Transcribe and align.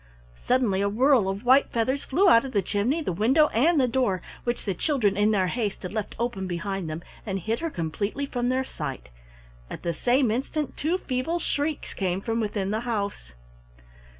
Suddenly 0.45 0.81
a 0.81 0.89
whirl 0.89 1.29
of 1.29 1.45
white 1.45 1.69
feathers 1.69 2.03
flew 2.03 2.27
out 2.27 2.43
of 2.43 2.53
the 2.53 2.63
chimney, 2.63 3.03
the 3.03 3.11
window 3.13 3.49
and 3.49 3.79
the 3.79 3.87
door, 3.87 4.23
which 4.45 4.65
the 4.65 4.73
children 4.73 5.15
in 5.15 5.29
their 5.29 5.45
haste 5.49 5.83
had 5.83 5.93
left 5.93 6.15
open 6.17 6.47
behind 6.47 6.89
them, 6.89 7.03
and 7.23 7.37
hid 7.37 7.59
her 7.59 7.69
completely 7.69 8.25
from 8.25 8.49
their 8.49 8.63
sight. 8.63 9.09
At 9.69 9.83
the 9.83 9.93
same 9.93 10.31
instant 10.31 10.75
two 10.75 10.97
feeble 10.97 11.37
shrieks 11.37 11.93
came 11.93 12.19
from 12.19 12.39
within 12.39 12.71
the 12.71 12.79
house. 12.79 13.33